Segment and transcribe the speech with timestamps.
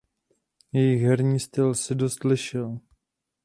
[0.71, 2.79] Jejich herní styl se dost lišil.